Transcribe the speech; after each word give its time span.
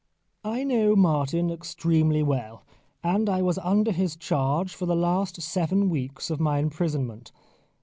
I 0.43 0.63
know 0.63 0.95
Martin 0.95 1.51
extremely 1.51 2.23
well, 2.23 2.65
and 3.03 3.29
I 3.29 3.43
was 3.43 3.59
under 3.59 3.91
his 3.91 4.15
charge 4.15 4.73
for 4.73 4.87
the 4.87 4.95
last 4.95 5.39
seven 5.43 5.89
weeks 5.89 6.31
of 6.31 6.39
my 6.39 6.57
imprisonment. 6.57 7.31